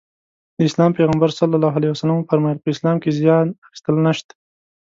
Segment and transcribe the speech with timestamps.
[0.57, 1.39] د اسلام پيغمبر ص
[2.05, 4.33] وفرمايل په اسلام کې زيان اخيستل نشته.